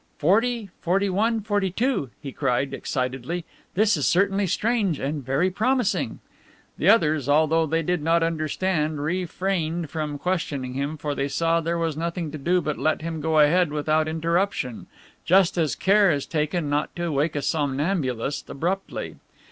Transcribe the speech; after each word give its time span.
"Forty, 0.17 0.71
forty 0.79 1.11
one, 1.11 1.41
forty 1.41 1.69
two," 1.69 2.09
he 2.19 2.31
cried 2.31 2.73
excitedly. 2.73 3.45
"This 3.75 3.95
is 3.95 4.07
certainly 4.07 4.47
strange, 4.47 4.97
and 4.99 5.23
very 5.23 5.51
promising." 5.51 6.21
The 6.79 6.89
others, 6.89 7.29
although 7.29 7.67
they 7.67 7.83
did 7.83 8.01
not 8.01 8.23
understand, 8.23 9.03
refrained 9.03 9.91
from 9.91 10.17
questioning 10.17 10.73
him, 10.73 10.97
for 10.97 11.13
they 11.13 11.27
saw 11.27 11.61
there 11.61 11.77
was 11.77 11.95
nothing 11.95 12.31
to 12.31 12.39
do 12.39 12.61
but 12.61 12.79
let 12.79 13.03
him 13.03 13.21
go 13.21 13.37
ahead 13.37 13.71
without 13.71 14.07
interruption, 14.07 14.87
just 15.23 15.55
as 15.55 15.75
care 15.75 16.09
is 16.09 16.25
taken 16.25 16.67
not 16.67 16.95
to 16.95 17.11
wake 17.11 17.35
a 17.35 17.43
somnambulist 17.43 18.49
abruptly. 18.49 19.17